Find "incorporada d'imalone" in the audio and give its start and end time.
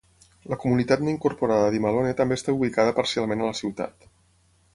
1.11-2.15